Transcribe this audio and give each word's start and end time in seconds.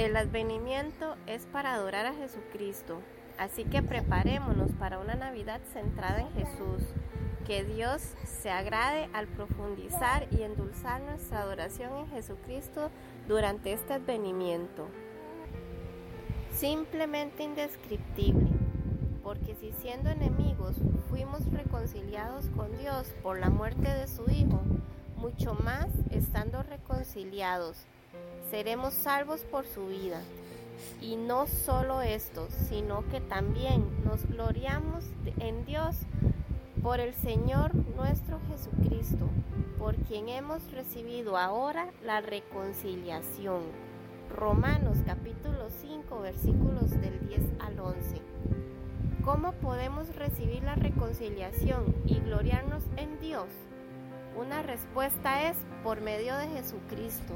El 0.00 0.16
advenimiento 0.16 1.16
es 1.26 1.44
para 1.44 1.74
adorar 1.74 2.06
a 2.06 2.14
Jesucristo, 2.14 3.02
así 3.36 3.64
que 3.64 3.82
preparémonos 3.82 4.72
para 4.72 4.98
una 4.98 5.14
Navidad 5.14 5.60
centrada 5.74 6.22
en 6.22 6.32
Jesús. 6.32 6.82
Que 7.46 7.64
Dios 7.64 8.00
se 8.24 8.50
agrade 8.50 9.10
al 9.12 9.26
profundizar 9.26 10.26
y 10.30 10.40
endulzar 10.40 11.02
nuestra 11.02 11.40
adoración 11.42 11.94
en 11.98 12.08
Jesucristo 12.08 12.90
durante 13.28 13.74
este 13.74 13.92
advenimiento. 13.92 14.88
Simplemente 16.50 17.42
indescriptible, 17.42 18.48
porque 19.22 19.54
si 19.54 19.70
siendo 19.82 20.08
enemigos 20.08 20.76
fuimos 21.10 21.44
reconciliados 21.52 22.46
con 22.56 22.74
Dios 22.78 23.12
por 23.22 23.38
la 23.38 23.50
muerte 23.50 23.90
de 23.90 24.08
su 24.08 24.24
Hijo, 24.30 24.62
mucho 25.16 25.52
más 25.56 25.88
estando 26.10 26.62
reconciliados 26.62 27.86
seremos 28.50 28.92
salvos 28.92 29.42
por 29.42 29.64
su 29.64 29.86
vida. 29.86 30.20
Y 31.00 31.16
no 31.16 31.46
solo 31.46 32.02
esto, 32.02 32.48
sino 32.68 33.06
que 33.08 33.20
también 33.20 33.84
nos 34.04 34.26
gloriamos 34.26 35.04
en 35.38 35.64
Dios 35.64 35.96
por 36.82 37.00
el 37.00 37.14
Señor 37.14 37.74
nuestro 37.96 38.40
Jesucristo, 38.48 39.28
por 39.78 39.94
quien 39.96 40.28
hemos 40.28 40.70
recibido 40.72 41.36
ahora 41.36 41.90
la 42.04 42.20
reconciliación. 42.20 43.62
Romanos 44.34 44.98
capítulo 45.04 45.68
5 45.68 46.20
versículos 46.20 46.90
del 47.00 47.28
10 47.28 47.40
al 47.60 47.78
11. 47.78 48.22
¿Cómo 49.24 49.52
podemos 49.52 50.14
recibir 50.16 50.62
la 50.62 50.74
reconciliación 50.74 51.94
y 52.06 52.20
gloriarnos 52.20 52.84
en 52.96 53.20
Dios? 53.20 53.48
Una 54.36 54.62
respuesta 54.62 55.50
es 55.50 55.56
por 55.82 56.00
medio 56.00 56.36
de 56.36 56.48
Jesucristo. 56.48 57.34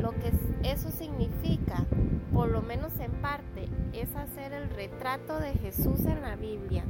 Lo 0.00 0.12
que 0.12 0.32
eso 0.62 0.90
significa, 0.90 1.84
por 2.32 2.48
lo 2.48 2.62
menos 2.62 2.98
en 3.00 3.12
parte, 3.20 3.68
es 3.92 4.14
hacer 4.16 4.54
el 4.54 4.70
retrato 4.70 5.38
de 5.38 5.52
Jesús 5.54 6.06
en 6.06 6.22
la 6.22 6.36
Biblia, 6.36 6.84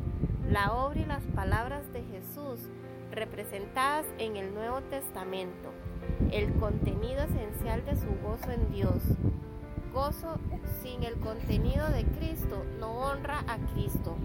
la 0.48 0.72
obra 0.72 1.00
y 1.00 1.04
las 1.04 1.24
palabras 1.34 1.92
de 1.92 2.04
Jesús 2.04 2.60
representadas 3.10 4.06
en 4.18 4.36
el 4.36 4.54
Nuevo 4.54 4.80
Testamento, 4.82 5.72
el 6.30 6.52
contenido 6.54 7.24
esencial 7.24 7.84
de 7.84 7.96
su 7.96 8.06
gozo 8.22 8.52
en 8.52 8.70
Dios. 8.70 9.02
Gozo 9.92 10.38
sin 10.80 11.02
el 11.02 11.14
contenido 11.14 11.88
de 11.90 12.04
Cristo 12.04 12.64
no 12.78 12.92
honra 12.92 13.40
a 13.48 13.58
Cristo. 13.72 14.16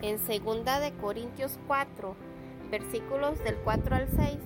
En 0.00 0.16
2 0.16 0.64
de 0.80 0.92
Corintios 0.98 1.58
4, 1.66 2.16
versículos 2.70 3.38
del 3.44 3.56
4 3.56 3.96
al 3.96 4.08
6, 4.08 4.38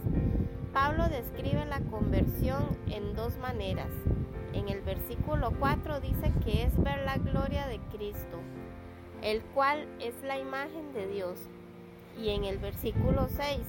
Pablo 0.73 1.07
describe 1.11 1.67
la 1.67 1.81
conversión 1.81 2.79
en 2.89 3.15
dos 3.15 3.37
maneras. 3.37 3.91
En 4.55 4.71
el 4.71 4.81
versículo 4.81 5.53
4 5.59 6.01
dice 6.01 6.33
que 6.45 6.63
es 6.63 6.83
ver 6.83 7.05
la 7.05 7.19
gloria 7.19 7.67
de 7.67 7.79
Cristo, 7.95 8.39
el 9.23 9.43
cual 9.43 9.87
es 10.01 10.15
la 10.23 10.39
imagen 10.39 10.95
de 10.95 11.09
Dios. 11.09 11.39
Y 12.19 12.31
en 12.31 12.45
el 12.45 12.57
versículo 12.57 13.29
6 13.29 13.61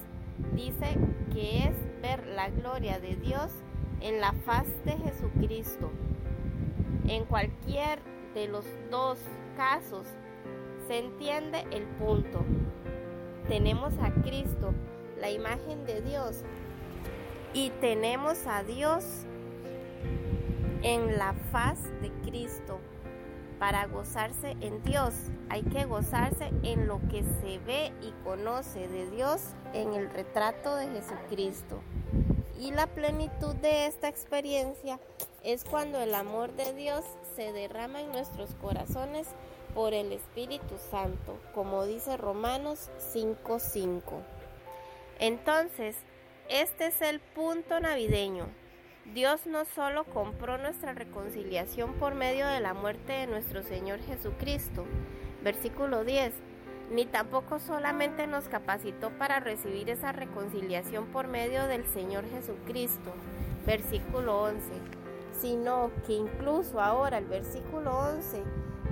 dice 0.56 0.98
que 1.34 1.66
es 1.66 2.02
ver 2.02 2.26
la 2.28 2.50
gloria 2.50 3.00
de 3.00 3.18
Dios 3.18 3.52
en 4.00 4.22
la 4.22 4.32
faz 4.46 4.68
de 4.86 4.94
Jesucristo. 4.94 5.92
En 7.08 7.26
cualquier 7.26 8.00
de 8.34 8.48
los 8.48 8.66
dos 8.90 9.20
casos 9.58 10.08
se 10.88 11.00
entiende 11.00 11.66
el 11.72 11.84
punto. 11.84 12.46
Tenemos 13.50 13.94
a 14.00 14.12
Cristo, 14.22 14.74
la 15.20 15.30
imagen 15.30 15.86
de 15.86 16.02
Dios, 16.02 16.44
y 17.54 17.70
tenemos 17.82 18.48
a 18.48 18.64
Dios 18.64 19.04
en 20.82 21.18
la 21.18 21.34
faz 21.52 21.80
de 22.02 22.12
Cristo. 22.26 22.80
Para 23.60 23.86
gozarse 23.86 24.58
en 24.60 24.84
Dios 24.84 25.14
hay 25.50 25.64
que 25.64 25.86
gozarse 25.86 26.52
en 26.64 26.88
lo 26.88 27.00
que 27.10 27.24
se 27.42 27.60
ve 27.60 27.94
y 28.02 28.12
conoce 28.24 28.88
de 28.88 29.10
Dios 29.12 29.42
en 29.74 29.94
el 29.94 30.10
retrato 30.10 30.76
de 30.76 30.88
Jesucristo. 30.88 31.80
Y 32.60 32.72
la 32.72 32.88
plenitud 32.88 33.56
de 33.56 33.88
esta 33.88 34.08
experiencia 34.08 35.00
es 35.44 35.64
cuando 35.64 36.00
el 36.00 36.14
amor 36.16 36.54
de 36.54 36.74
Dios 36.74 37.06
se 37.36 37.54
derrama 37.54 38.02
en 38.02 38.12
nuestros 38.12 38.54
corazones 38.56 39.28
por 39.74 39.94
el 39.94 40.12
Espíritu 40.12 40.76
Santo, 40.92 41.38
como 41.54 41.86
dice 41.86 42.18
Romanos 42.18 42.90
5:5. 42.98 44.22
Entonces, 45.20 45.96
este 46.54 46.86
es 46.86 47.02
el 47.02 47.20
punto 47.20 47.80
navideño. 47.80 48.46
Dios 49.16 49.48
no 49.48 49.66
solo 49.66 50.04
compró 50.04 50.60
nuestra 50.60 50.94
reconciliación 50.94 51.94
por 51.96 52.14
medio 52.14 52.46
de 52.46 52.60
la 52.60 52.76
muerte 52.76 53.12
de 53.12 53.26
nuestro 53.26 53.64
Señor 53.64 54.00
Jesucristo, 54.02 54.86
versículo 55.44 56.04
10, 56.04 56.32
ni 56.92 57.08
tampoco 57.08 57.58
solamente 57.58 58.28
nos 58.28 58.50
capacitó 58.50 59.10
para 59.18 59.40
recibir 59.40 59.90
esa 59.90 60.12
reconciliación 60.12 61.08
por 61.08 61.28
medio 61.28 61.66
del 61.66 61.88
Señor 61.88 62.24
Jesucristo, 62.30 63.16
versículo 63.66 64.44
11, 64.44 64.62
sino 65.42 65.90
que 66.06 66.14
incluso 66.14 66.80
ahora 66.80 67.18
el 67.18 67.26
versículo 67.26 67.98
11 67.98 68.44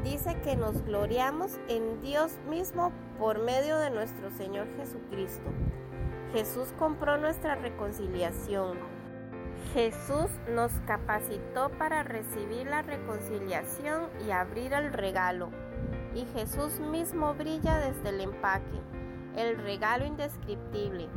dice 0.04 0.36
que 0.44 0.56
nos 0.56 0.84
gloriamos 0.84 1.60
en 1.68 2.02
Dios 2.02 2.40
mismo 2.50 2.92
por 3.20 3.38
medio 3.38 3.78
de 3.78 3.92
nuestro 3.92 4.32
Señor 4.32 4.68
Jesucristo. 4.78 5.52
Jesús 6.34 6.74
compró 6.80 7.18
nuestra 7.18 7.56
reconciliación. 7.56 8.78
Jesús 9.74 10.30
nos 10.50 10.72
capacitó 10.88 11.70
para 11.78 12.04
recibir 12.04 12.68
la 12.68 12.84
reconciliación 12.84 14.08
y 14.26 14.32
abrir 14.32 14.72
el 14.72 14.94
regalo. 14.94 15.50
Y 16.16 16.26
Jesús 16.34 16.80
mismo 16.80 17.34
brilla 17.34 17.80
desde 17.80 18.10
el 18.10 18.22
empaque, 18.22 18.80
el 19.36 19.58
regalo 19.58 20.06
indescriptible, 20.06 21.10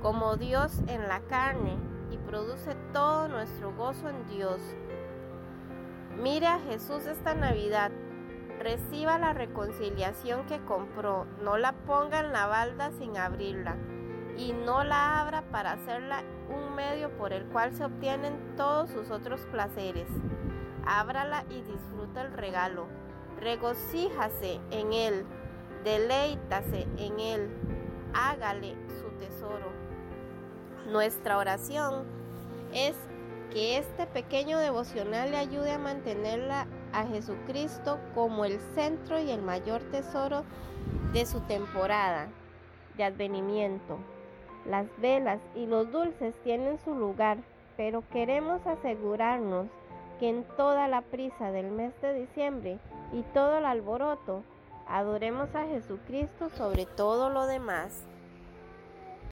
como 0.00 0.36
Dios 0.36 0.80
en 0.86 1.08
la 1.08 1.20
carne 1.28 1.76
y 2.10 2.16
produce 2.16 2.74
todo 2.94 3.28
nuestro 3.28 3.74
gozo 3.74 4.08
en 4.08 4.26
Dios. 4.28 4.62
Mire 6.22 6.46
a 6.46 6.58
Jesús 6.58 7.04
esta 7.04 7.34
Navidad, 7.34 7.90
reciba 8.58 9.18
la 9.18 9.34
reconciliación 9.34 10.46
que 10.46 10.58
compró, 10.64 11.26
no 11.42 11.58
la 11.58 11.72
ponga 11.72 12.20
en 12.20 12.32
la 12.32 12.46
balda 12.46 12.92
sin 12.92 13.18
abrirla 13.18 13.76
y 14.38 14.52
no 14.52 14.84
la 14.84 15.20
abra 15.20 15.42
para 15.50 15.72
hacerla 15.72 16.22
un 16.48 16.74
medio 16.76 17.10
por 17.18 17.32
el 17.32 17.44
cual 17.46 17.74
se 17.74 17.84
obtienen 17.84 18.54
todos 18.56 18.88
sus 18.90 19.10
otros 19.10 19.40
placeres. 19.50 20.06
Ábrala 20.86 21.44
y 21.50 21.60
disfruta 21.62 22.22
el 22.22 22.32
regalo. 22.32 22.86
Regocíjase 23.40 24.60
en 24.70 24.92
él, 24.92 25.26
deleítase 25.84 26.86
en 26.96 27.18
él, 27.18 27.50
hágale 28.14 28.76
su 29.00 29.10
tesoro. 29.18 29.72
Nuestra 30.88 31.36
oración 31.36 32.04
es 32.72 32.96
que 33.52 33.78
este 33.78 34.06
pequeño 34.06 34.58
devocional 34.58 35.32
le 35.32 35.38
ayude 35.38 35.72
a 35.72 35.78
mantenerla 35.78 36.66
a 36.92 37.04
Jesucristo 37.06 37.98
como 38.14 38.44
el 38.44 38.60
centro 38.74 39.18
y 39.18 39.30
el 39.30 39.42
mayor 39.42 39.82
tesoro 39.90 40.44
de 41.12 41.26
su 41.26 41.40
temporada 41.40 42.28
de 42.96 43.04
advenimiento. 43.04 43.98
Las 44.66 44.86
velas 45.00 45.40
y 45.54 45.66
los 45.66 45.90
dulces 45.92 46.34
tienen 46.44 46.78
su 46.84 46.94
lugar, 46.94 47.38
pero 47.76 48.02
queremos 48.12 48.66
asegurarnos 48.66 49.66
que 50.18 50.28
en 50.28 50.44
toda 50.56 50.88
la 50.88 51.02
prisa 51.02 51.50
del 51.52 51.70
mes 51.70 51.92
de 52.02 52.14
diciembre 52.14 52.78
y 53.12 53.22
todo 53.34 53.58
el 53.58 53.64
alboroto, 53.64 54.42
adoremos 54.88 55.54
a 55.54 55.66
Jesucristo 55.66 56.50
sobre 56.50 56.86
todo 56.86 57.30
lo 57.30 57.46
demás. 57.46 58.07